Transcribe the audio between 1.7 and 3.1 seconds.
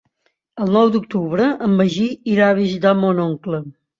Magí irà a visitar